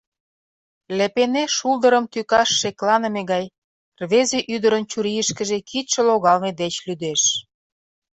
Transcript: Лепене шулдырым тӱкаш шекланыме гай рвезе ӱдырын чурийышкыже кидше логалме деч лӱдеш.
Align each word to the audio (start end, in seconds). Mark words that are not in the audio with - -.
Лепене 0.97 1.43
шулдырым 1.55 2.05
тӱкаш 2.13 2.49
шекланыме 2.59 3.21
гай 3.31 3.45
рвезе 4.01 4.39
ӱдырын 4.53 4.83
чурийышкыже 4.91 5.57
кидше 5.69 6.01
логалме 6.07 6.51
деч 6.61 6.73
лӱдеш. 6.87 7.21